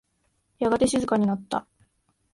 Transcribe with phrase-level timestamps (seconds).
[0.57, 1.67] やがて静かになった。